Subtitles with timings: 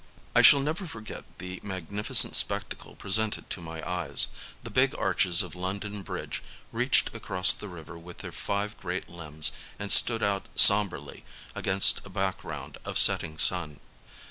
[0.33, 4.29] I shall never forget the magnificent spectacle presented to my eyes:
[4.63, 9.51] the big arches of London Bridge reached across the river with their five great limbs
[9.77, 13.79] and stood out sombrely against a background of setting sun.